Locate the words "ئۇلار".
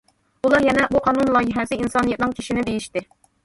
0.47-0.65